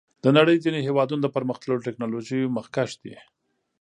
د 0.23 0.25
نړۍ 0.37 0.57
ځینې 0.65 0.79
هېوادونه 0.87 1.21
د 1.23 1.27
پرمختللو 1.35 1.83
ټکنالوژیو 1.87 2.53
مخکښ 2.57 2.91
دي. 3.03 3.15